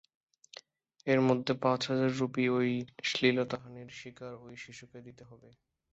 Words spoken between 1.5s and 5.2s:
পাঁচ হাজার রুপি ওই শ্লীলতাহানির শিকার ওই শিশুকে